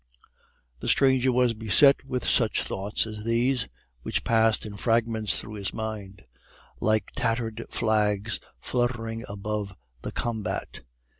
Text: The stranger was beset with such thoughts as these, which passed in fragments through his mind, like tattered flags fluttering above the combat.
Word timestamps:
The 0.79 0.87
stranger 0.87 1.31
was 1.31 1.53
beset 1.53 2.03
with 2.03 2.27
such 2.27 2.63
thoughts 2.63 3.05
as 3.05 3.23
these, 3.23 3.67
which 4.01 4.23
passed 4.23 4.65
in 4.65 4.75
fragments 4.75 5.37
through 5.39 5.53
his 5.53 5.75
mind, 5.75 6.23
like 6.79 7.11
tattered 7.15 7.67
flags 7.69 8.39
fluttering 8.59 9.23
above 9.29 9.75
the 10.01 10.11
combat. 10.11 10.79